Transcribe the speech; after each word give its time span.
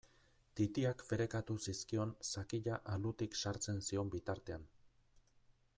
Titiak 0.59 1.03
ferekatu 1.09 1.57
zizkion 1.67 2.15
sakila 2.33 2.81
alutik 2.95 3.39
sartzen 3.45 3.87
zion 3.91 4.13
bitartean. 4.19 4.69